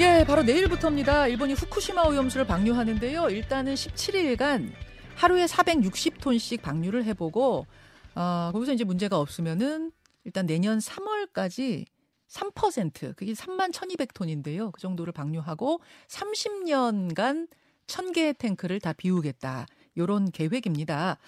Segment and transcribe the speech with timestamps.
[0.00, 1.26] 예, 바로 내일부터입니다.
[1.26, 3.28] 일본이 후쿠시마 오염수를 방류하는데요.
[3.28, 4.72] 일단은 17일간
[5.14, 7.66] 하루에 460톤씩 방류를 해보고
[8.14, 9.92] 어, 거기서 이제 문제가 없으면은
[10.24, 11.84] 일단 내년 3월까지
[12.28, 14.72] 3% 그게 3만 1,200톤인데요.
[14.72, 17.48] 그 정도를 방류하고 30년간
[17.86, 19.66] 1,000개의 탱크를 다 비우겠다.
[19.98, 21.18] 요런 계획입니다.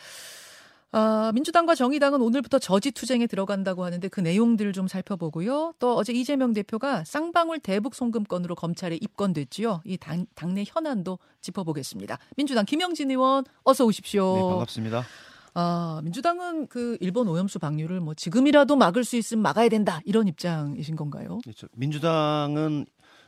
[0.94, 5.72] 아, 민주당과 정의당은 오늘부터 저지 투쟁에 들어간다고 하는데 그 내용들을 좀 살펴보고요.
[5.78, 9.80] 또 어제 이재명 대표가 쌍방울 대북 송금 건으로 검찰에 입건됐지요.
[9.86, 12.18] 이 당, 당내 현안도 짚어보겠습니다.
[12.36, 14.34] 민주당 김영진 의원 어서 오십시오.
[14.34, 15.02] 네, 반갑습니다.
[15.54, 20.96] 아, 민주당은 그 일본 오염수 방류를 뭐 지금이라도 막을 수 있으면 막아야 된다 이런 입장이신
[20.96, 21.38] 건가요?
[21.42, 21.68] 그렇죠.
[21.72, 22.84] 민주당은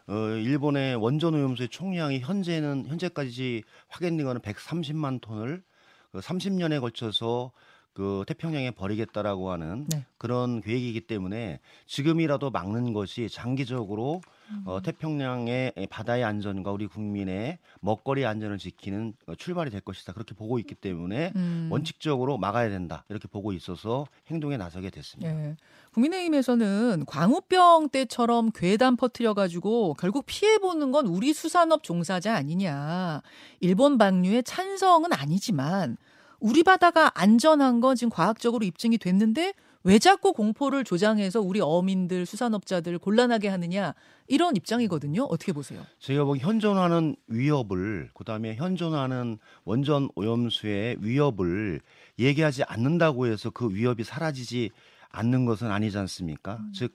[0.07, 5.74] 어, 일본의 원전 오염수의 총량이 현재는 현재까지 확인된 거는 130만 톤을 그
[6.21, 7.53] 30년에 걸쳐서
[7.95, 10.05] 그 태평양에 버리겠다라고 하는 네.
[10.19, 14.63] 그런 계획이기 때문에 지금이라도 막는 것이 장기적으로 음.
[14.67, 20.59] 어, 태평양의 바다의 안전과 우리 국민의 먹거리 안전을 지키는 어, 출발이 될 것이다 그렇게 보고
[20.59, 21.69] 있기 때문에 음.
[21.71, 25.33] 원칙적으로 막아야 된다 이렇게 보고 있어서 행동에 나서게 됐습니다.
[25.33, 25.57] 예.
[25.93, 33.23] 국민의힘에서는 광우병 때처럼 괴담 퍼뜨려 가지고 결국 피해 보는 건 우리 수산업 종사자 아니냐.
[33.61, 35.97] 일본 방류에 찬성은 아니지만
[36.45, 42.99] 우리 바다가 안전한 건 지금 과학적으로 입증이 됐는데 왜 자꾸 공포를 조장해서 우리 어민들 수산업자들
[42.99, 43.95] 곤란하게 하느냐
[44.29, 45.23] 이런 입장이거든요.
[45.23, 45.87] 어떻게 보세요?
[46.01, 51.81] 제가 보기 현존하는 위협을 그다음에 현존하는 원전 오염수의 위협을
[52.19, 54.71] 얘기하지 않는다고 해서 그 위협이 사라지지
[55.13, 56.57] 않는 것은 아니지 않습니까?
[56.57, 56.73] 음.
[56.75, 56.93] 즉,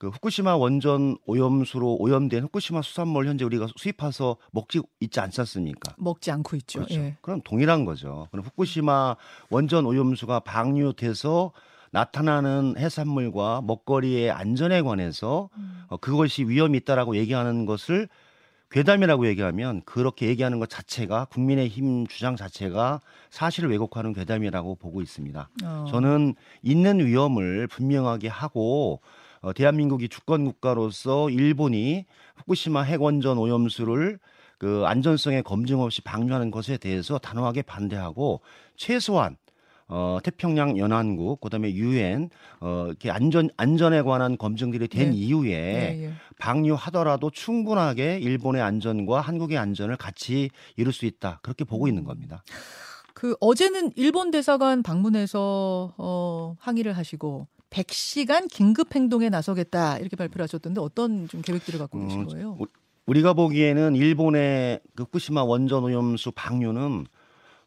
[0.00, 5.94] 그 후쿠시마 원전 오염수로 오염된 후쿠시마 수산물 현재 우리가 수입해서 먹지 있지 않지 않습니까?
[5.98, 6.78] 먹지 않고 있죠.
[6.80, 6.94] 그렇죠.
[6.94, 7.16] 예.
[7.20, 8.26] 그럼 동일한 거죠.
[8.30, 9.16] 그럼 후쿠시마
[9.50, 11.52] 원전 오염수가 방류돼서
[11.90, 15.82] 나타나는 해산물과 먹거리의 안전에 관해서 음.
[15.88, 18.08] 어, 그것이 위험이 있다라고 얘기하는 것을
[18.70, 25.50] 괴담이라고 얘기하면 그렇게 얘기하는 것 자체가 국민의힘 주장 자체가 사실을 왜곡하는 괴담이라고 보고 있습니다.
[25.62, 25.86] 어.
[25.90, 29.02] 저는 있는 위험을 분명하게 하고
[29.42, 32.04] 어, 대한민국이 주권 국가로서 일본이
[32.36, 34.18] 후쿠시마 핵원전 오염수를
[34.58, 38.40] 그 안전성의 검증 없이 방류하는 것에 대해서 단호하게 반대하고
[38.76, 39.36] 최소한
[39.88, 42.28] 어, 태평양 연안국 그다음에 유엔
[42.60, 45.16] 어, 이렇게 안전 안전에 관한 검증들이 된 네.
[45.16, 46.12] 이후에 예, 예.
[46.38, 52.44] 방류하더라도 충분하게 일본의 안전과 한국의 안전을 같이 이룰 수 있다 그렇게 보고 있는 겁니다.
[53.14, 60.80] 그 어제는 일본 대사관 방문해서 어, 항의를 하시고 100시간 긴급 행동에 나서겠다 이렇게 발표를 하셨던데
[60.80, 62.56] 어떤 좀 계획들을 갖고 계신 음, 거예요?
[62.58, 62.66] 우-
[63.06, 67.06] 우리가 보기에는 일본의 그 후쿠시마 원전 오염수 방류는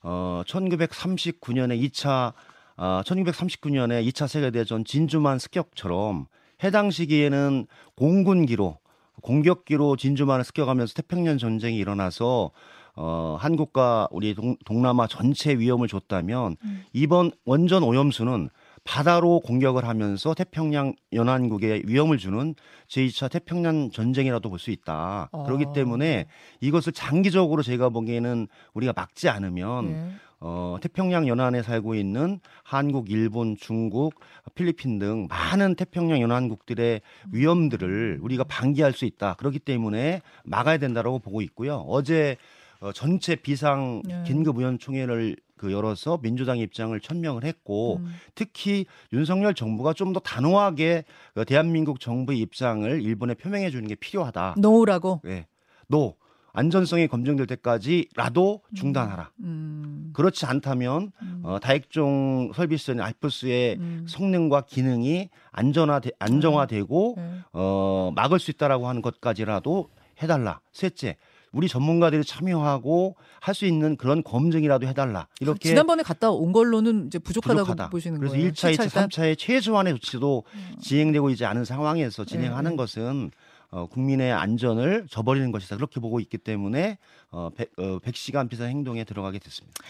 [0.04, 2.34] 어 1939년에 2차
[2.76, 6.28] 아 1939년에 2차 세계대전 진주만 습격처럼
[6.64, 7.66] 해당 시기에는
[7.96, 8.78] 공군기로
[9.22, 12.52] 공격기로 진주만을 습격하면서 태평양 전쟁이 일어나서
[12.96, 16.84] 어 한국과 우리 동, 동남아 전체 위험을 줬다면 음.
[16.94, 18.50] 이번 원전 오염수는
[18.84, 22.54] 바다로 공격을 하면서 태평양 연안국에 위험을 주는
[22.88, 25.30] 제2차 태평양 전쟁이라도 볼 수 있다.
[25.32, 25.44] 어.
[25.44, 26.26] 그렇기 때문에
[26.62, 30.12] 이것을 장기적으로 제가 보기에는 우리가 막지 않으면 예.
[30.46, 34.16] 어, 태평양 연안에 살고 있는 한국, 일본, 중국,
[34.56, 37.02] 필리핀 등 많은 태평양 연안국들의
[37.32, 39.36] 위험들을 우리가 방기할 수 있다.
[39.36, 41.78] 그렇기 때문에 막아야 된다라고 보고 있고요.
[41.88, 42.36] 어제
[42.84, 44.24] 어, 전체 비상 네.
[44.28, 48.12] 긴급 의원총회를 그 열어서 민주당의 입장을 천명을 했고 음.
[48.36, 54.56] 특히 윤석열 정부가 좀 더 단호하게 그 대한민국 정부의 입장을 일본에 표명해 주는 게 필요하다.
[54.58, 55.22] 노우라고.
[55.26, 55.48] 예.
[55.88, 56.16] 너
[56.52, 59.32] 안전성이 검증될 때까지라도 중단하라.
[59.40, 60.12] 음.
[60.14, 61.42] 그렇지 않다면 음.
[61.44, 64.06] 어, 다액종 설비스인 알프스의 음.
[64.10, 67.24] 성능과 기능이 안전화 안정화되고 예.
[67.54, 69.90] 어, 막을 수 있다라고 하는 것까지라도
[70.22, 70.60] 해달라.
[70.74, 71.18] 셋째,
[71.54, 75.28] 우리 전문가들이 참여하고 할 수 있는 그런 검증이라도 해달라.
[75.40, 77.90] 이렇게 지난번에 갔다 온 걸로는 이제 부족하다고 부족하다.
[77.92, 78.50] 보시는 그래서 거예요.
[78.52, 79.10] 1차, 2차, 시찰단?
[79.10, 80.76] 3차의 최소한의 조치도 음.
[80.82, 82.78] 진행되고 있지 않은 상황에서 진행하는 네.
[82.78, 83.32] 것은
[83.70, 85.76] 어, 국민의 안전을 저버리는 것이다.
[85.76, 86.98] 그렇게 보고 있기 때문에
[87.32, 89.82] 어, 100, 어, 100시간 비상 행동에 들어가게 됐습니다.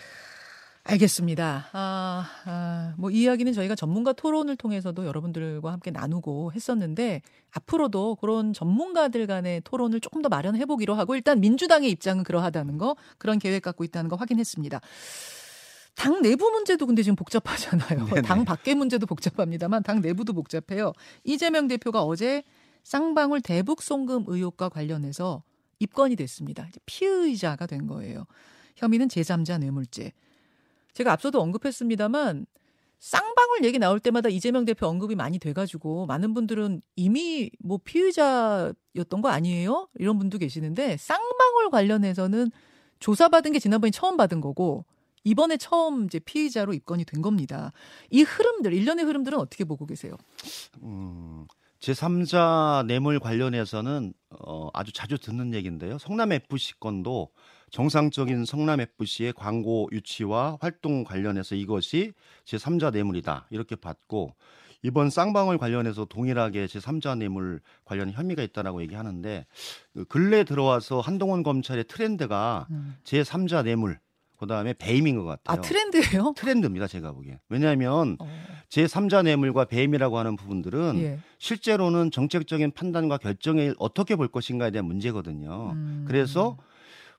[0.85, 1.69] 알겠습니다.
[1.71, 7.21] 아, 아, 뭐, 이 이야기는 저희가 전문가 토론을 통해서도 여러분들과 함께 나누고 했었는데,
[7.51, 12.97] 앞으로도 그런 전문가들 간의 토론을 조금 더 마련해 보기로 하고, 일단 민주당의 입장은 그러하다는 거,
[13.17, 14.81] 그런 계획 갖고 있다는 거 확인했습니다.
[15.95, 18.05] 당 내부 문제도 근데 지금 복잡하잖아요.
[18.09, 18.21] 네네.
[18.23, 20.91] 당 밖의 문제도 복잡합니다만, 당 내부도 복잡해요.
[21.23, 22.43] 이재명 대표가 어제
[22.83, 25.43] 쌍방울 대북 송금 의혹과 관련해서
[25.79, 26.67] 입건이 됐습니다.
[26.85, 28.25] 피의자가 된 거예요.
[28.75, 30.11] 혐의는 제3자 뇌물죄.
[30.93, 32.45] 제가 앞서도 언급했습니다만
[32.99, 39.27] 쌍방울 얘기 나올 때마다 이재명 대표 언급이 많이 돼가지고 많은 분들은 이미 뭐 피의자였던 거
[39.29, 39.89] 아니에요?
[39.95, 42.51] 이런 분도 계시는데 쌍방울 관련해서는
[42.99, 44.85] 조사받은 게 지난번에 처음 받은 거고
[45.25, 47.73] 이번에 처음 이제 피의자로 입건이 된 겁니다.
[48.09, 50.15] 이 흐름들 일련의 흐름들은 어떻게 보고 계세요?
[50.81, 51.45] 음,
[51.81, 55.97] 제3자 뇌물 관련해서는 어, 아주 자주 듣는 얘기인데요.
[55.97, 57.31] 성남 FC 건도
[57.73, 62.13] 정상적인 성남 FC의 광고 유치와 활동 관련해서 이것이
[62.45, 64.35] 제3자 뇌물이다 이렇게 봤고
[64.83, 69.47] 이번 쌍방울 관련해서 동일하게 제3자 뇌물 관련 혐의가 있다라고 얘기하는데
[69.93, 72.95] 그 근래 들어와서 한동훈 검찰의 트렌드가 음.
[73.05, 73.99] 제3자 뇌물
[74.37, 75.57] 그다음에 배임인 것 같아요.
[75.57, 76.33] 아 트렌드예요?
[76.35, 77.39] 트렌드입니다, 제가 보기엔.
[77.49, 78.27] 왜냐하면 어.
[78.67, 81.19] 제 3자 뇌물과 배임이라고 하는 부분들은 예.
[81.37, 85.71] 실제로는 정책적인 판단과 결정을 어떻게 볼 것인가에 대한 문제거든요.
[85.73, 86.05] 음.
[86.07, 86.57] 그래서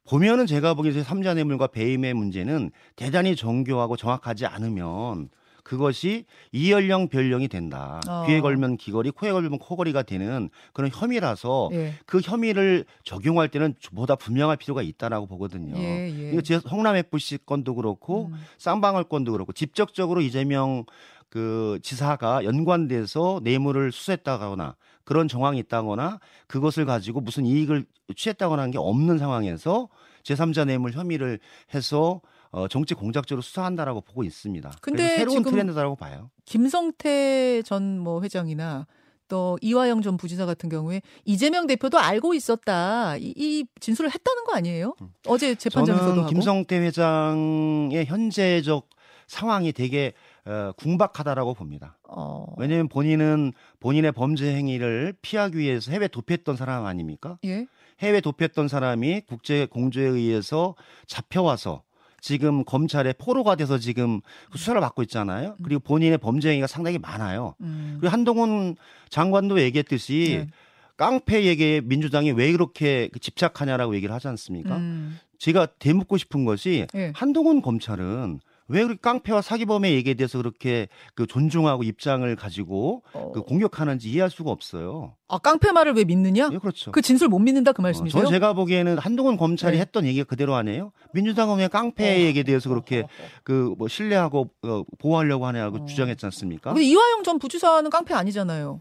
[0.09, 5.31] 보면은 제가 보기에 제 3자 뇌물과 배임의 문제는 대단히 정교하고 정확하지 않으면
[5.63, 7.99] 그것이 이연령 별령이 된다.
[8.07, 8.25] 어.
[8.27, 11.95] 귀에 걸면 귀걸이, 코에 걸면 코걸이가 되는 그런 혐의라서 예.
[12.05, 15.75] 그 혐의를 적용할 때는 보다 분명할 필요가 있다라고 보거든요.
[15.79, 16.33] 예, 예.
[16.33, 18.35] 이거 제 성남 FC 건도 그렇고 음.
[18.59, 20.85] 쌍방울 건도 그렇고 직접적으로 이재명
[21.31, 27.85] 그 지사가 연관돼서 뇌물을 수수했다거나 그런 정황이 있다거나 그것을 가지고 무슨 이익을
[28.17, 29.89] 취했다거나 하는 게 없는 상황에서
[30.23, 31.39] 제3자 뇌물 혐의를
[31.75, 32.21] 해서
[32.51, 34.71] 어, 정치 공작적으로 수사한다라고 보고 있습니다.
[34.81, 36.31] 근데 새로운 트렌드라고 봐요.
[36.45, 38.87] 김성태 전 뭐 회장이나
[39.29, 44.55] 또 이화영 전 부지사 같은 경우에 이재명 대표도 알고 있었다 이, 이 진술을 했다는 거
[44.55, 44.95] 아니에요?
[45.01, 45.09] 음.
[45.27, 48.89] 어제 재판장에서도 저는 김성태 회장의 현재적
[49.27, 50.13] 상황이 되게
[50.47, 51.97] 어, 궁박하다라고 봅니다.
[52.07, 52.47] 어...
[52.59, 57.39] 왜냐하면 본인은 본인의 범죄 행위를 피하기 위해서 해외 도피했던 사람 아닙니까?
[57.45, 57.67] 예?
[58.01, 60.75] 해외 도피했던 사람이 국제 공조에 의해서
[61.07, 61.83] 잡혀와서
[62.21, 64.21] 지금 검찰의 포로가 돼서 지금
[64.51, 65.57] 그 수사를 받고 있잖아요.
[65.59, 65.63] 음.
[65.63, 67.55] 그리고 본인의 범죄 행위가 상당히 많아요.
[67.61, 67.99] 음.
[68.01, 68.77] 그리고 한동훈
[69.11, 70.51] 장관도 얘기했듯이 네.
[70.97, 74.77] 깡패에게 민주당이 왜 그렇게 그 집착하냐라고 얘기를 하지 않습니까?
[74.77, 75.19] 음.
[75.39, 77.13] 제가 대묻고 싶은 것이 네.
[77.15, 83.31] 한동훈 검찰은 왜 그렇게 깡패와 사기범의 얘기에 대해서 그렇게 그 존중하고 입장을 가지고 어.
[83.33, 85.15] 그 공격하는지 이해할 수가 없어요.
[85.29, 86.49] 아 깡패 말을 왜 믿느냐?
[86.53, 86.91] 예, 그렇죠.
[86.93, 88.23] 그 진술 못 믿는다 그 말씀이세요?
[88.23, 89.81] 어, 저 제가 보기에는 한동훈 검찰이 네.
[89.83, 90.93] 했던 얘기가 그대로 아니에요.
[91.13, 92.21] 민주당은 왜 깡패 어.
[92.27, 93.07] 얘기에 대해서 그렇게
[93.43, 95.85] 그 뭐 신뢰하고 어, 보호하려고 하냐고 어.
[95.87, 96.73] 주장했지 않습니까?
[96.73, 98.81] 근데 이화영 전 부지사는 깡패 아니잖아요.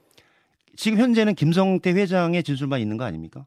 [0.75, 3.45] 지금 현재는 김성태 회장의 진술만 있는 거 아닙니까?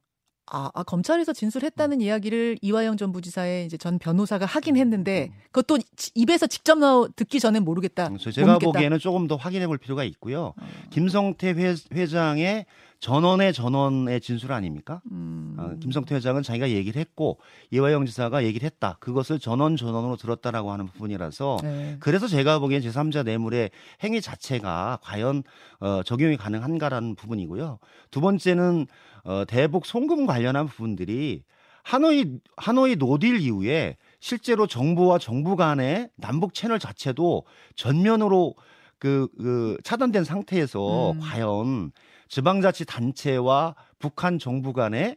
[0.48, 5.40] 아, 아, 검찰에서 진술했다는 이야기를 이화영 전 부지사의 이제 전 변호사가 하긴 했는데 음.
[5.50, 5.78] 그것도
[6.14, 8.10] 입에서 직접 나오 듣기 전엔 모르겠다.
[8.16, 8.72] 제가 모르겠다.
[8.72, 10.54] 보기에는 조금 더 확인해 볼 필요가 있고요.
[10.56, 10.66] 어.
[10.90, 12.66] 김성태 회, 회장의
[13.00, 15.02] 전원의 전원의 진술 아닙니까?
[15.10, 15.56] 음.
[15.58, 17.38] 어, 김성태 회장은 자기가 얘기를 했고
[17.70, 18.96] 이화영 지사가 얘기를 했다.
[19.00, 21.96] 그것을 전원 전원으로 들었다라고 하는 부분이라서 네.
[22.00, 23.70] 그래서 제가 보기엔 제3자 뇌물의
[24.02, 25.42] 행위 자체가 과연
[25.80, 27.78] 어, 적용이 가능한가라는 부분이고요.
[28.10, 28.86] 두 번째는
[29.26, 31.42] 어, 대북 송금 관련한 부분들이
[31.82, 37.44] 하노이 하노이 노딜 이후에 실제로 정부와 정부 간의 남북 채널 자체도
[37.74, 38.54] 전면으로
[38.98, 41.20] 그, 그 차단된 상태에서 음.
[41.20, 41.92] 과연
[42.28, 45.16] 지방자치 단체와 북한 정부 간의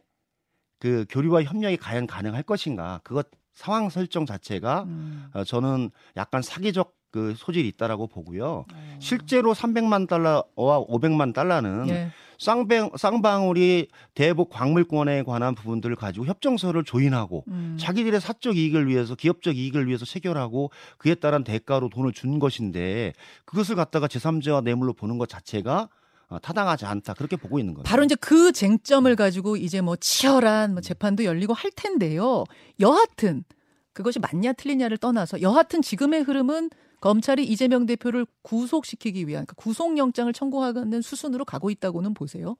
[0.78, 3.00] 그 교류와 협력이 과연 가능할 것인가?
[3.04, 5.30] 그것 상황 설정 자체가 음.
[5.34, 8.64] 어, 저는 약간 사기적 그 소질이 있다라고 보고요.
[8.72, 8.96] 어.
[9.00, 10.44] 실제로 300만 달러와
[10.86, 12.10] 500만 달러는 예.
[12.38, 17.76] 쌍방, 쌍방울이 대북 광물권에 관한 부분들을 가지고 협정서를 조인하고 음.
[17.78, 23.12] 자기들의 사적 이익을 위해서 기업적 이익을 위해서 체결하고 그에 따른 대가로 돈을 준 것인데
[23.44, 25.90] 그것을 갖다가 제3자와 뇌물로 보는 것 자체가
[26.28, 27.84] 어, 타당하지 않다 그렇게 보고 있는 거죠.
[27.84, 32.44] 바로 이제 그 쟁점을 가지고 이제 뭐 치열한 뭐 재판도 열리고 할 텐데요.
[32.78, 33.44] 여하튼
[33.92, 41.02] 그것이 맞냐 틀리냐를 떠나서 여하튼 지금의 흐름은 검찰이 이재명 대표를 구속시키기 위한 그러니까 구속영장을 청구하는
[41.02, 42.56] 수순으로 가고 있다고는 보세요.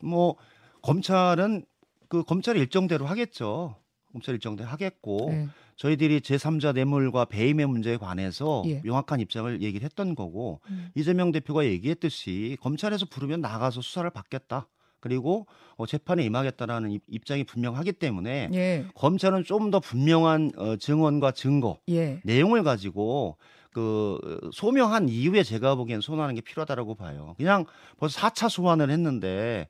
[0.00, 0.36] 뭐
[0.82, 1.64] 검찰은
[2.08, 3.76] 그 검찰이 일정대로 하겠죠.
[4.12, 5.48] 검찰 일정대로 하겠고 네.
[5.76, 8.80] 저희들이 제3자 뇌물과 배임의 문제에 관해서 예.
[8.82, 10.88] 명확한 입장을 얘기를 했던 거고 음.
[10.96, 14.66] 이재명 대표가 얘기했듯이 검찰에서 부르면 나가서 수사를 받겠다.
[15.00, 18.86] 그리고 어, 재판에 임하겠다라는 입장이 분명하기 때문에 예.
[18.94, 22.20] 검찰은 좀 더 분명한 어, 증언과 증거, 예.
[22.24, 23.36] 내용을 가지고
[23.70, 24.18] 그
[24.52, 27.34] 소명한 이후에 제가 보기엔 소환하는 게 필요하다라고 봐요.
[27.36, 27.64] 그냥
[27.98, 29.68] 벌써 4차 소환을 했는데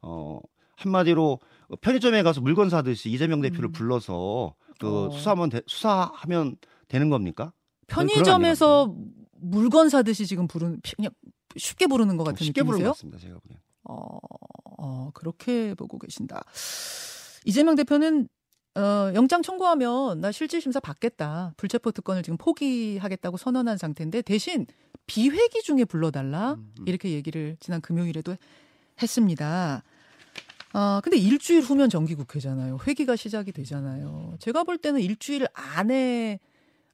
[0.00, 0.40] 어
[0.76, 1.40] 한마디로
[1.80, 3.72] 편의점에 가서 물건 사듯이 이재명 대표를 음.
[3.72, 5.10] 불러서 그 어.
[5.10, 6.56] 수사하면 되, 수사하면
[6.88, 7.52] 되는 겁니까?
[7.86, 8.94] 편의점에서
[9.40, 11.10] 물건 사듯이 지금 부르는 그냥
[11.56, 12.92] 쉽게 부르는 것 같은 쉽게 느낌이세요?
[12.92, 13.18] 쉽게 부르는 것 같습니다.
[13.18, 13.60] 제가 보기엔.
[13.84, 14.18] 어,
[14.78, 16.44] 어, 그렇게 보고 계신다.
[17.44, 18.28] 이재명 대표는
[18.76, 21.54] 어, 영장 청구하면 나 실질 심사 받겠다.
[21.56, 24.66] 불체포 특권을 지금 포기하겠다고 선언한 상태인데 대신
[25.06, 28.36] 비회기 중에 불러달라 이렇게 얘기를 지난 금요일에도
[29.02, 29.82] 했습니다.
[30.72, 32.78] 아 근데 일주일 후면 정기국회잖아요.
[32.86, 34.36] 회기가 시작이 되잖아요.
[34.38, 36.38] 제가 볼 때는 일주일 안에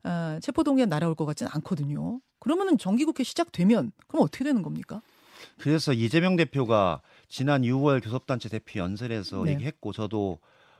[0.02, 2.20] 아, 체포동의안 날아올 것 같지는 않거든요.
[2.38, 5.02] 그러면은 정기국회 시작되면 그럼 어떻게 되는 겁니까?
[5.58, 9.52] 그래서 이재명 대표가 지난 6월 교섭단체 대표 연설에서 네.
[9.52, 10.38] 얘기했고 저도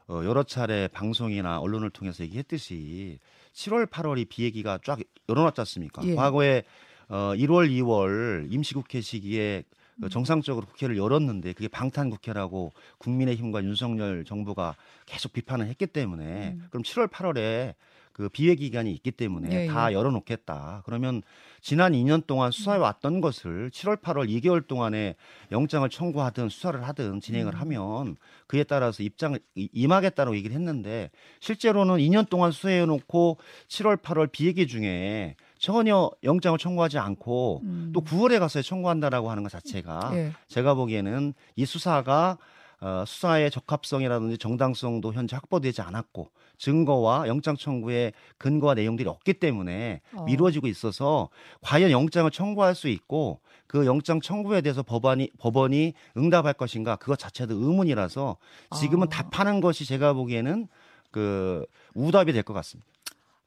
[0.08, 3.18] 어, 여러 차례 방송이나 언론을 통해서 얘기했듯이
[3.52, 4.98] 7월, 8월이 비얘기가 쫙
[5.28, 6.04] 열어놨지 않습니까?
[6.04, 6.14] 예.
[6.14, 6.62] 과거에
[7.08, 9.64] 어, 1월, 2월 임시국회 시기에
[9.96, 10.02] 음.
[10.02, 16.66] 그 정상적으로 국회를 열었는데 그게 방탄 국회라고 국민의힘과 윤석열 정부가 계속 비판을 했기 때문에 음.
[16.70, 17.75] 그럼 7월, 8월에
[18.16, 19.94] 그 비회 기간이 있기 때문에 예, 다 예.
[19.94, 20.80] 열어놓겠다.
[20.87, 21.20] 그러면
[21.61, 25.16] 지난 2년 동안 수사해 왔던 것을 7월, 8월 2개월 동안에
[25.52, 27.61] 영장을 청구하든 수사를 하든 진행을 음.
[27.61, 33.37] 하면 그에 따라서 입장을 이- 임하겠다고 얘기를 했는데 실제로는 2년 동안 수사해 놓고
[33.68, 37.90] 7월, 8월 비회기 중에 전혀 영장을 청구하지 않고 음.
[37.94, 40.32] 또 9월에 가서 청구한다라고 하는 것 자체가 예.
[40.49, 42.38] 제가 보기에는 이 수사가
[42.80, 46.28] 어, 수사의 적합성이라든지 정당성도 현재 확보되지 않았고
[46.59, 50.25] 증거와 영장 청구의 근거와 내용들이 없기 때문에 어.
[50.25, 51.28] 미뤄지고 있어서
[51.62, 57.54] 과연 영장을 청구할 수 있고 그 영장 청구에 대해서 법안이 법원이 응답할 것인가 그것 자체도
[57.54, 58.37] 의문이라서
[58.78, 59.11] 지금은 아.
[59.11, 60.68] 답하는 것이 제가 보기에는
[61.11, 61.64] 그
[61.95, 62.90] 우답이 될 것 같습니다.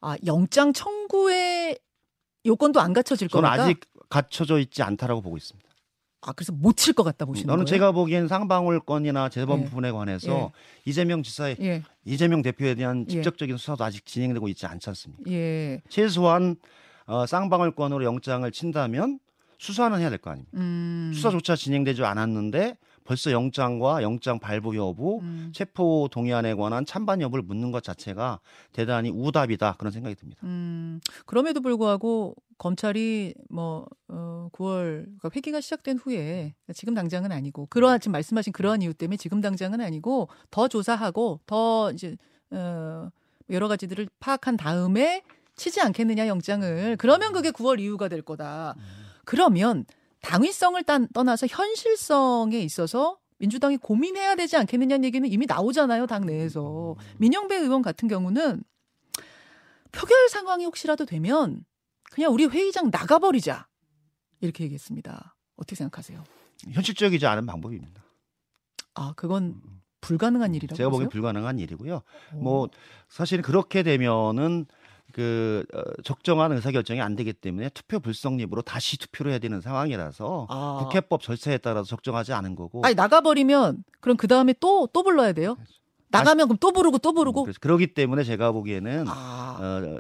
[0.02, 1.78] 아 영장 청구의
[2.46, 3.64] 요건도 안 갖춰질 저는 거니까.
[3.64, 5.69] 아직 갖춰져 있지 않다라고 보고 있습니다.
[6.22, 7.66] 아 그래서 못 칠 것 같다 보시는 저는 거예요?
[7.66, 9.66] 제가 보기엔 상방울 건이나 재범 예.
[9.66, 10.90] 부분에 관해서 예.
[10.90, 11.84] 이재명 지사의 예.
[12.06, 13.14] 이재명 대표에 대한 예.
[13.14, 15.32] 직접적인 수사도 아직 진행되고 있지 않지 않습니까?
[15.32, 15.82] 예.
[15.90, 16.58] 최소한
[17.06, 19.20] 어, 쌍방울 건으로 영장을 친다면
[19.60, 20.58] 수사는 해야 될 거 아닙니까?
[20.58, 21.12] 음.
[21.16, 22.78] 수사조차 진행되지 않았는데
[23.10, 25.51] 벌써 영장과 영장 발부 여부, 음.
[25.51, 28.39] 체포 동의안에 관한 찬반 여부를 묻는 것 자체가
[28.72, 30.39] 대단히 우답이다 그런 생각이 듭니다.
[30.44, 38.00] 음, 그럼에도 불구하고 검찰이 뭐 어, 9월 그러니까 회기가 시작된 후에 지금 당장은 아니고 그러한
[38.00, 42.16] 지금 말씀하신 그러한 이유 때문에 지금 당장은 아니고 더 조사하고 더 이제
[42.51, 43.10] 어,
[43.50, 45.24] 여러 가지들을 파악한 다음에
[45.56, 48.75] 치지 않겠느냐 영장을 그러면 그게 9월 이후가 될 거다.
[49.25, 49.86] 그러면
[50.22, 57.56] 당위성을 딴, 떠나서 현실성에 있어서 민주당이 고민해야 되지 않겠느냐는 얘기는 이미 나오잖아요 당 내에서 민영배
[57.56, 58.64] 의원 같은 경우는
[59.92, 61.64] 표결 상황이 혹시라도 되면
[62.12, 63.68] 그냥 우리 회의장 나가버리자
[64.42, 65.36] 이렇게 얘기했습니다.
[65.56, 66.24] 어떻게 생각하세요?
[66.72, 68.04] 현실적이지 않은 방법입니다.
[68.96, 69.62] 아 그건
[70.02, 71.10] 불가능한 일이라고 제가 보기엔?
[71.10, 71.96] 불가능한 일이고요.
[71.96, 72.36] 어.
[72.36, 72.70] 뭐
[73.08, 74.66] 사실 그렇게 되면은
[75.13, 80.78] 그 어, 적정한 의사결정이 안 되기 때문에 투표 불성립으로 다시 투표를 해야 되는 상황이라서 아.
[80.84, 85.58] 국회법 절차에 따라서 적정하지 않은 거고 아니 나가버리면 그럼 그 다음에 또 또 불러야 돼요?
[86.12, 90.00] 나가면 그럼 또 부르고 또 부르고 그래서 그러기 때문에 제가 보기에는 아 어,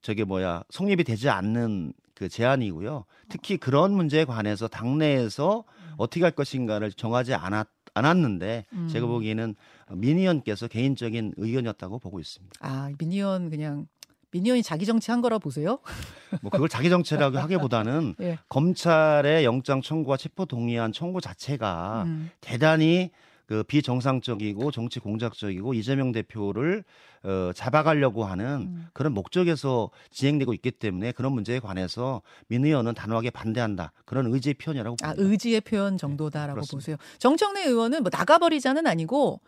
[0.00, 3.04] 저게 뭐야 성립이 되지 않는 그 제안이고요.
[3.28, 5.64] 특히 그런 문제에 관해서 당내에서
[5.96, 8.88] 어떻게 할 것인가를 정하지 않았, 않았는데 음.
[8.88, 9.54] 제가 보기에는
[9.92, 12.54] 민 의원께서 개인적인 의견이었다고 보고 있습니다.
[12.60, 13.86] 아, 민 의원 그냥
[14.30, 15.78] 민 의원이 자기 정치한 거라 보세요?
[16.42, 18.38] 뭐 그걸 자기 정치라고 하기보다는 예.
[18.48, 22.30] 검찰의 영장 청구와 체포 동의안 청구 자체가 음.
[22.40, 23.10] 대단히
[23.46, 26.84] 그 비정상적이고 정치 공작적이고 이재명 대표를
[27.22, 28.86] 어, 잡아가려고 하는 음.
[28.92, 34.96] 그런 목적에서 진행되고 있기 때문에 그런 문제에 관해서 민 의원은 단호하게 반대한다 그런 의지의 표현이라고
[35.02, 35.30] 아, 봅니다.
[35.30, 36.76] 의지의 표현 정도다라고 그렇습니다.
[36.76, 36.96] 보세요.
[37.18, 39.40] 정청래 의원은 뭐 나가버리자는 아니고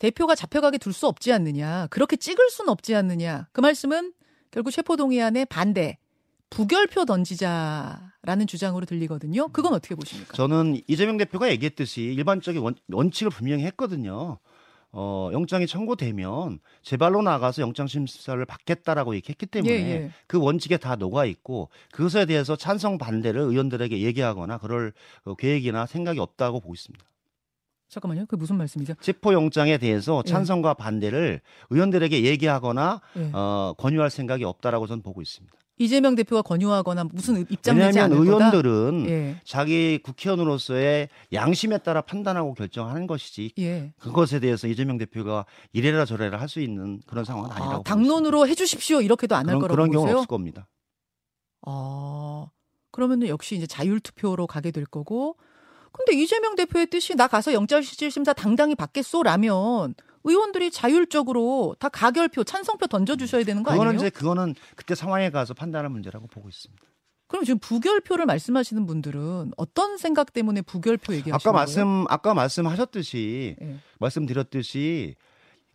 [0.00, 1.86] 대표가 잡혀가게 둘 수 없지 않느냐.
[1.90, 3.46] 그렇게 찍을 수는 없지 않느냐.
[3.52, 4.12] 그 말씀은
[4.54, 5.98] 결국 체포동의안에 반대,
[6.50, 9.48] 부결표 던지자라는 주장으로 들리거든요.
[9.48, 10.32] 그건 어떻게 보십니까?
[10.34, 14.38] 저는 이재명 대표가 얘기했듯이 일반적인 원, 원칙을 분명히 했거든요.
[14.92, 20.10] 어, 영장이 청구되면 제발로 나가서 영장 심사를 받겠다라고 얘기했기 때문에 예, 예.
[20.28, 24.92] 그 원칙에 다 녹아 있고 그것에 대해서 찬성 반대를 의원들에게 얘기하거나 그럴
[25.24, 27.04] 어, 계획이나 생각이 없다고 보고 있습니다.
[27.88, 28.26] 잠깐만요.
[28.26, 28.94] 그게 무슨 말씀이죠?
[29.00, 30.30] 체포 영장에 대해서 예.
[30.30, 33.30] 찬성과 반대를 의원들에게 얘기하거나 예.
[33.32, 35.54] 어, 권유할 생각이 없다라고 저는 보고 있습니다.
[35.76, 38.46] 이재명 대표가 권유하거나 무슨 입장 내지 왜냐하면 않을 거다.
[38.48, 39.40] 의원들은 예.
[39.44, 43.92] 자기 국회의원으로서의 양심에 따라 판단하고 결정하는 것이지 예.
[43.98, 49.00] 그것에 대해서 이재명 대표가 이래라 저래라 할 수 있는 그런 상황은 아, 아니라고 당론으로 해주십시오
[49.00, 50.18] 이렇게도 안 할 거라고 그런 경우는 보세요.
[50.18, 50.68] 없을 겁니다.
[51.62, 52.46] 아,
[52.92, 55.36] 그러면은 역시 이제 자율 투표로 가게 될 거고.
[55.96, 62.88] 근데 이재명 대표의 뜻이 나 가서 영장실질 심사 당당히 받겠소라면 의원들이 자율적으로 다 가결표, 찬성표
[62.88, 64.06] 던져주셔야 되는 거 그거는 아니에요?
[64.06, 66.82] 이제 그거는 그때 상황에 가서 판단할 문제라고 보고 있습니다.
[67.28, 71.52] 그럼 지금 부결표를 말씀하시는 분들은 어떤 생각 때문에 부결표 얘기하시는 아까 거예요?
[71.52, 73.76] 말씀 아까 말씀하셨듯이 예.
[73.98, 75.14] 말씀드렸듯이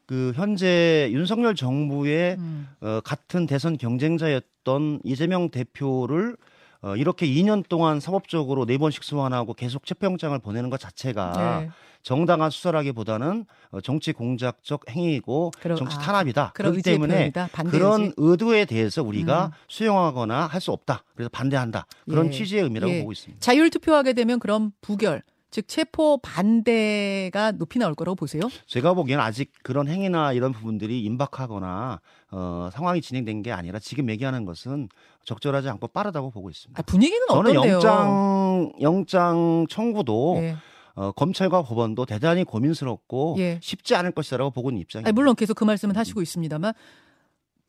[0.06, 2.68] 그 현재 윤석열 정부의 음.
[2.82, 6.36] 어, 같은 대선 경쟁자였던 이재명 대표를
[6.82, 11.70] 어, 이렇게 2년 동안 사법적으로 네 번씩 소환하고 계속 체포영장을 보내는 것 자체가 네.
[12.04, 16.52] 정당한 수사라기보다는 어, 정치 공작적 행위이고 그럼- 정치 아, 탄압이다.
[16.54, 17.34] 그렇기 때문에
[17.70, 18.14] 그런 의지.
[18.18, 19.52] 의도에 대해서 우리가 음.
[19.68, 21.04] 수용하거나 할 수 없다.
[21.16, 21.86] 그래서 반대한다.
[22.10, 22.32] 그런 예.
[22.32, 23.00] 취지의 의미라고 예.
[23.00, 23.40] 보고 있습니다.
[23.42, 28.44] 자율 투표하게 되면 그럼 부결, 즉 체포 반대가 높이 나올 거라고 보세요?
[28.68, 32.01] 제가 보기에는 아직 그런 행위나 이런 부분들이 임박하거나
[32.32, 34.89] 어, 상황이 진행된 게 아니라 지금 얘기하는 것은
[35.25, 36.79] 적절하지 않고 빠르다고 보고 있습니다.
[36.79, 37.74] 아, 분위기는 저는 어떤데요?
[37.74, 40.56] 영장 영장 청구도 예.
[40.96, 43.60] 어, 검찰과 법원도 대단히 고민스럽고 예.
[43.62, 45.08] 쉽지 않을 것이라고 보고 있는 입장입니다.
[45.08, 46.74] 아니, 물론 계속 그 말씀은 하시고 있습니다만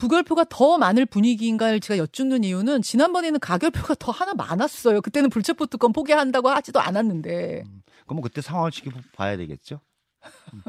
[0.01, 5.01] 부결표가 더 많을 분위기인가를 제가 여쭙는 이유는 지난번에는 가결표가 더 하나 많았어요.
[5.03, 7.63] 그때는 불체포 특권 포기한다고 하지도 않았는데.
[8.05, 9.81] 그럼 뭐 그때 상황을 지켜봐야 되겠죠.
[10.53, 10.63] 음.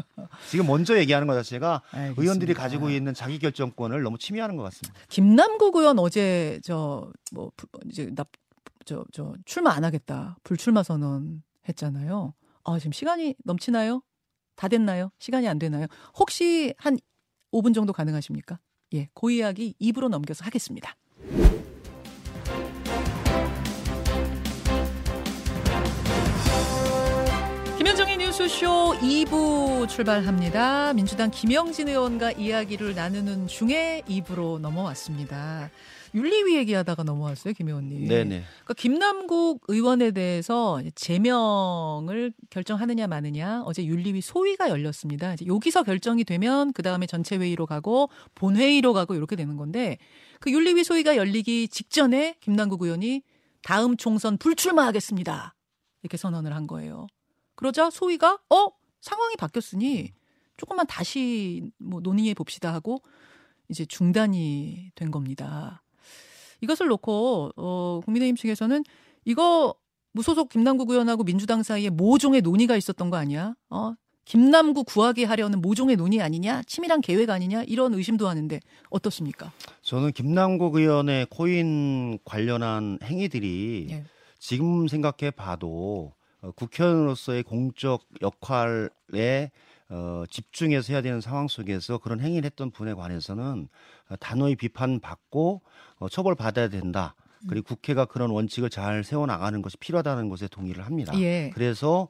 [0.49, 2.21] 지금 먼저 얘기하는 것 자체가 알겠습니다.
[2.21, 4.99] 의원들이 가지고 있는 자기 결정권을 너무 침해하는 것 같습니다.
[5.09, 7.51] 김남국 의원 어제 저 뭐
[7.89, 12.33] 이제 나저 저 출마 안 하겠다 불출마 선언 했잖아요.
[12.63, 14.01] 아 지금 시간이 넘치나요?
[14.55, 15.11] 다 됐나요?
[15.19, 15.87] 시간이 안 되나요?
[16.17, 16.97] 혹시 한
[17.51, 18.59] 5분 정도 가능하십니까?
[18.93, 20.95] 예, 그 이야기 입으로 넘겨서 하겠습니다.
[27.77, 30.93] 김현정의 뉴스쇼 2부 출발합니다.
[30.93, 35.71] 민주당 김영진 의원과 이야기를 나누는 중에 2부로 넘어왔습니다.
[36.13, 38.07] 윤리위 얘기하다가 넘어왔어요, 김 의원님.
[38.07, 38.43] 네네.
[38.43, 45.33] 그러니까 김남국 의원에 대해서 제명을 결정하느냐 마느냐 어제 윤리위 소위가 열렸습니다.
[45.33, 49.97] 이제 여기서 결정이 되면 그 다음에 전체 회의로 가고 본회의로 가고 이렇게 되는 건데
[50.39, 53.23] 그 윤리위 소위가 열리기 직전에 김남국 의원이
[53.63, 55.55] 다음 총선 불출마하겠습니다.
[56.03, 57.07] 이렇게 선언을 한 거예요.
[57.55, 58.67] 그러자 소위가 어
[59.01, 60.11] 상황이 바뀌었으니
[60.57, 63.01] 조금만 다시 뭐 논의해 봅시다 하고
[63.69, 65.81] 이제 중단이 된 겁니다.
[66.61, 68.83] 이것을 놓고 어 국민의힘 측에서는
[69.25, 69.75] 이거
[70.13, 73.55] 무소속 김남국 의원하고 민주당 사이에 모종의 논의가 있었던 거 아니야?
[73.69, 73.93] 어
[74.25, 76.63] 김남국 구하게 하려는 모종의 논의 아니냐?
[76.63, 77.63] 치밀한 계획 아니냐?
[77.63, 79.51] 이런 의심도 하는데 어떻습니까?
[79.81, 84.03] 저는 김남국 의원의 코인 관련한 행위들이 예.
[84.39, 89.51] 지금 생각해 봐도 어, 국회의원으로서의 공적 역할에
[89.91, 93.67] 어, 집중해서 해야 되는 상황 속에서 그런 행위를 했던 분에 관해서는
[94.09, 95.61] 어, 단호히 비판받고
[95.97, 97.13] 어, 처벌받아야 된다.
[97.49, 101.19] 그리고 국회가 그런 원칙을 잘 세워나가는 것이 필요하다는 것에 동의를 합니다.
[101.19, 101.49] 예.
[101.53, 102.07] 그래서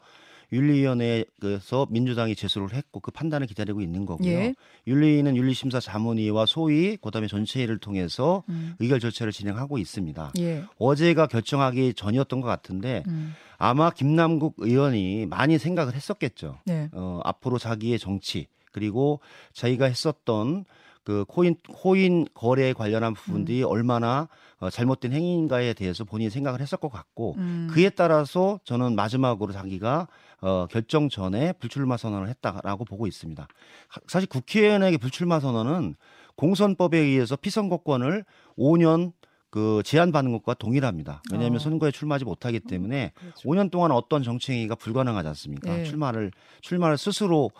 [0.51, 4.29] 윤리위원회에서 민주당이 제소를 했고 그 판단을 기다리고 있는 거고요.
[4.29, 4.55] 예.
[4.87, 8.75] 윤리위는 윤리심사 자문위와 소위 그다음에 전체회의를 통해서 음.
[8.79, 10.33] 의결 절차를 진행하고 있습니다.
[10.39, 10.63] 예.
[10.77, 13.33] 어제가 결정하기 전이었던 것 같은데 음.
[13.57, 16.57] 아마 김남국 의원이 많이 생각을 했었겠죠.
[16.65, 16.89] 네.
[16.93, 19.19] 어, 앞으로 자기의 정치 그리고
[19.53, 20.65] 자기가 했었던
[21.03, 24.27] 그 코인 코인 거래에 관련한 부분들이 얼마나
[24.59, 27.67] 어, 잘못된 행위인가에 대해서 본인이 생각을 했을 것 같고 음.
[27.71, 30.07] 그에 따라서 저는 마지막으로 자기가
[30.41, 33.47] 어, 결정 전에 불출마 선언을 했다라고 보고 있습니다.
[33.87, 35.95] 하- 사실 국회의원에게 불출마 선언은
[36.35, 38.25] 공선법에 의해서 피선거권을
[38.57, 39.13] 5년
[39.51, 41.21] 그 제한받는 것과 동일합니다.
[41.31, 41.59] 왜냐하면 어.
[41.59, 43.49] 선거에 출마하지 못하기 때문에 그렇죠.
[43.49, 45.79] 5년 동안 어떤 정치 행위가 불가능하지 않습니까?
[45.79, 45.83] 예.
[45.83, 47.51] 출마를 출마를 스스로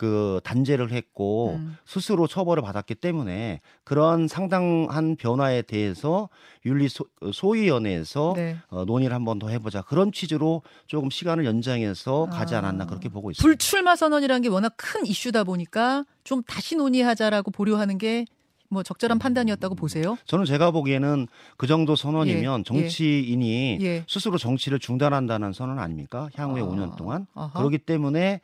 [0.00, 1.76] 그 단죄를 했고 음.
[1.84, 6.30] 스스로 처벌을 받았기 때문에 그런 상당한 변화에 대해서
[6.64, 8.56] 윤리 소, 소위원회에서 네.
[8.70, 12.58] 어, 논의를 한 번 더 해보자 그런 취지로 조금 시간을 연장해서 가지 아.
[12.60, 13.46] 않았나 그렇게 보고 있습니다.
[13.46, 20.16] 불출마 선언이라는 게 워낙 큰 이슈다 보니까 좀 다시 논의하자라고 보류하는 게뭐 적절한 판단이었다고 보세요.
[20.24, 21.26] 저는 제가 보기에는
[21.58, 24.04] 그 정도 선언이면 예, 정치인이 예.
[24.08, 26.30] 스스로 정치를 중단한다는 선언 아닙니까?
[26.36, 27.52] 향후에 아, 5년 동안 아하.
[27.58, 28.40] 그렇기 때문에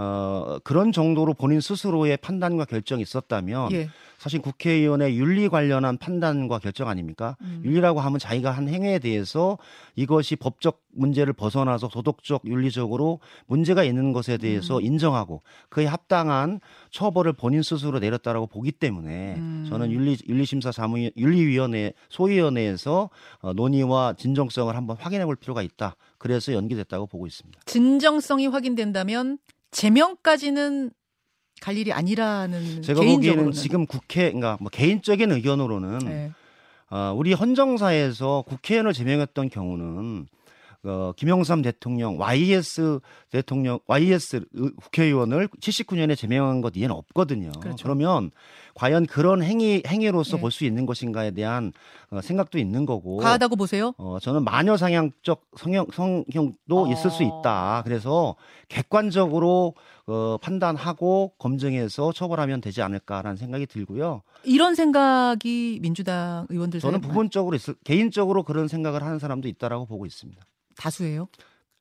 [0.00, 3.88] 어, 그런 정도로 본인 스스로의 판단과 결정이 있었다면 예.
[4.16, 7.36] 사실 국회의원의 윤리 관련한 판단과 결정 아닙니까?
[7.40, 7.62] 음.
[7.64, 9.58] 윤리라고 하면 자기가 한 행위에 대해서
[9.96, 14.84] 이것이 법적 문제를 벗어나서 도덕적 윤리적으로 문제가 있는 것에 대해서 음.
[14.84, 19.66] 인정하고 그에 합당한 처벌을 본인 스스로 내렸다라고 보기 때문에 음.
[19.68, 25.96] 저는 윤리 윤리심사 자문 윤리위원회 소위원회에서 어, 논의와 진정성을 한번 확인해 볼 필요가 있다.
[26.18, 27.60] 그래서 연기됐다고 보고 있습니다.
[27.66, 29.38] 진정성이 확인된다면
[29.70, 30.90] 제명까지는
[31.60, 36.32] 갈 일이 아니라는 제가 개인적으로는 보기에는 지금 국회, 그러니까 뭐 개인적인 의견으로는 네.
[36.90, 40.26] 어, 우리 헌정사에서 국회의원을 제명했던 경우는
[40.88, 44.40] 어, 김영삼 대통령, YS 대통령, YS
[44.82, 47.52] 국회의원을 79년에 제명한 것 이해는 없거든요.
[47.60, 47.82] 그렇죠.
[47.82, 48.30] 그러면
[48.74, 50.40] 과연 그런 행위 행위로서 예.
[50.40, 51.72] 볼수 있는 것인가에 대한
[52.10, 53.18] 어, 생각도 있는 거고.
[53.18, 53.92] 과하다고 보세요?
[53.98, 56.92] 어, 저는 마녀 상향적 성형, 성형도 어.
[56.92, 57.82] 있을 수 있다.
[57.84, 58.36] 그래서
[58.68, 59.74] 객관적으로
[60.06, 64.22] 어, 판단하고 검증해서 처벌하면 되지 않을까라는 생각이 들고요.
[64.44, 70.40] 이런 생각이 민주당 의원들 저는 부분적으로 있을, 개인적으로 그런 생각을 하는 사람도 있다라고 보고 있습니다.
[70.78, 71.28] 다수예요?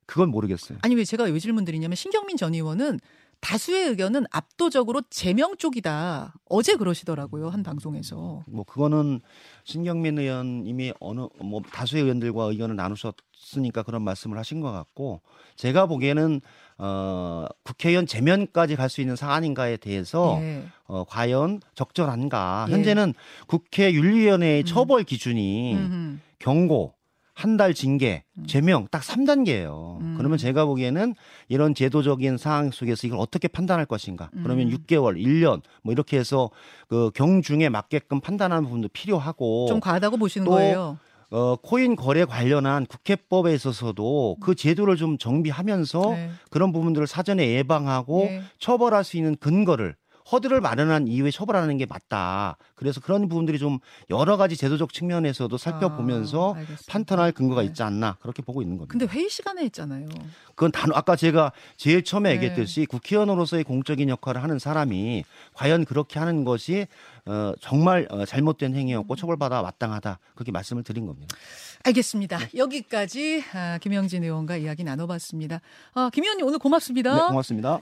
[0.06, 0.80] 그건 모르겠어요.
[0.82, 3.00] 아니 왜 제가 왜 질문 드리냐면 신경민 전 의원은
[3.40, 6.34] 다수의 의견은 압도적으로 제명 쪽이다.
[6.50, 8.44] 어제 그러시더라고요 한 방송에서.
[8.48, 9.22] 뭐 그거는
[9.64, 15.22] 신경민 의원님이 어느 뭐 다수의 의원들과 의견을 나누셨으니까 그런 말씀을 하신 것 같고
[15.56, 16.42] 제가 보기에는
[16.80, 20.64] 어 국회의원 제면까지 갈 수 있는 사안인가에 대해서 예.
[20.86, 22.74] 어 과연 적절한가 예.
[22.74, 23.14] 현재는
[23.46, 24.66] 국회 윤리위원회의 음.
[24.66, 26.18] 처벌 기준이 음흠.
[26.40, 26.94] 경고
[27.38, 28.48] 한 달 징계, 음.
[28.48, 30.00] 제명 딱 3단계예요.
[30.02, 30.16] 음.
[30.18, 31.14] 그러면 제가 보기에는
[31.50, 34.32] 이런 제도적인 상황 속에서 이걸 어떻게 판단할 것인가?
[34.42, 34.76] 그러면 음.
[34.76, 36.50] 6개월, 1년 뭐 이렇게 해서
[36.88, 40.98] 그 경중에 맞게끔 판단하는 부분도 필요하고 좀 과하다고 보시는 또 거예요.
[41.30, 46.32] 어 코인 거래 관련한 국회법에 있어서도 그 제도를 좀 정비하면서 네.
[46.50, 48.42] 그런 부분들을 사전에 예방하고 예.
[48.60, 49.96] 처벌할 수 있는 근거를
[50.32, 52.58] 허들을 마련한 이후에 처벌하는 게 맞다.
[52.76, 56.66] 그래서 그런 부분들이 좀 여러 가지 제도적 측면에서도 살펴보면서 아.
[56.88, 57.68] 판단할 근거가 네.
[57.68, 58.92] 있지 않나 그렇게 보고 있는 겁니다.
[58.92, 60.08] 근데 회의 시간에 했잖아요.
[60.56, 62.36] 그건 단 아까 제가 제일 처음에 네.
[62.36, 66.88] 얘기했듯이 국회의원으로서의 공적인 역할을 하는 사람이 과연 그렇게 하는 것이
[67.26, 71.36] 어, 정말 어, 잘못된 행위였고 처벌받아 마땅하다 그렇게 말씀을 드린 겁니다.
[71.84, 72.38] 알겠습니다.
[72.38, 72.50] 네.
[72.56, 75.62] 여기까지 아, 김영진 의원과 이야기 나눠봤습니다.
[75.94, 77.14] 아, 김 의원님 오늘 고맙습니다.
[77.16, 77.82] 네, 고맙습니다.